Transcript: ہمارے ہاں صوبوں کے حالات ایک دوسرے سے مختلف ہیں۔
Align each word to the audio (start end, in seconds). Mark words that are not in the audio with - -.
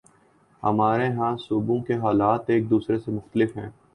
ہمارے 0.63 1.07
ہاں 1.09 1.35
صوبوں 1.37 1.79
کے 1.81 1.95
حالات 1.95 2.49
ایک 2.49 2.69
دوسرے 2.69 2.97
سے 2.99 3.11
مختلف 3.11 3.55
ہیں۔ 3.57 3.69